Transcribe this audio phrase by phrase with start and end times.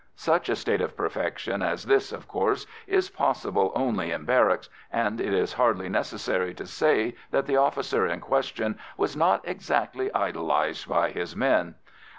[0.15, 5.21] Such a state of perfection as this, of course, is possible only in barracks, and
[5.21, 10.89] it is hardly necessary to say that the officer in question was not exactly idolised
[10.89, 11.75] by his men.